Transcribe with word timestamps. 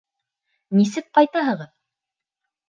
Нисек 0.79 1.11
ҡайтаһығыҙ? 1.19 1.69